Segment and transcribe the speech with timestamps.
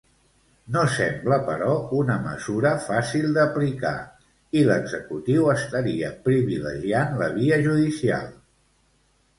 [0.75, 1.67] No sembla, però,
[1.97, 3.93] una mesura fàcil d'aplicar
[4.61, 8.31] i l'executiu estaria privilegiant la via judicial.